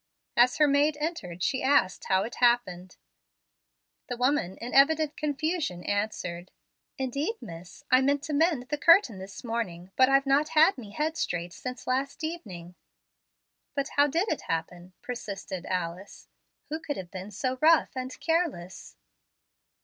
As 0.35 0.57
her 0.57 0.67
maid 0.67 0.97
entered 0.99 1.43
she 1.43 1.61
asked 1.61 2.05
how 2.05 2.23
it 2.23 2.37
happened. 2.37 2.97
The 4.07 4.17
woman 4.17 4.57
in 4.57 4.73
evident 4.73 5.15
confusion 5.15 5.83
answered: 5.83 6.49
"Indeed, 6.97 7.35
miss, 7.39 7.83
I 7.91 8.01
meant 8.01 8.23
to 8.23 8.33
mend 8.33 8.63
the 8.69 8.79
curtain 8.79 9.19
this 9.19 9.43
morning, 9.43 9.91
but 9.95 10.09
I've 10.09 10.25
not 10.25 10.49
had 10.57 10.75
me 10.75 10.89
head 10.89 11.17
straight 11.17 11.53
since 11.53 11.85
last 11.85 12.23
evening." 12.23 12.73
"But 13.75 13.89
how 13.89 14.07
did 14.07 14.27
it 14.29 14.41
happen?" 14.49 14.93
persisted 15.03 15.67
Alice. 15.67 16.27
"Who 16.69 16.79
could 16.79 16.97
have 16.97 17.11
been 17.11 17.29
so 17.29 17.59
rough 17.61 17.91
and 17.95 18.19
careless?" 18.19 18.95